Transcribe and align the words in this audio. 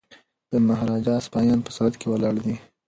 د 0.51 0.53
مهاراجا 0.67 1.15
سپایان 1.27 1.59
په 1.63 1.71
سرحد 1.75 1.93
کي 2.01 2.07
ولاړ 2.09 2.35
دي. 2.45 2.55